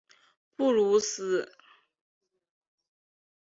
[0.55, 1.47] 布鲁斯。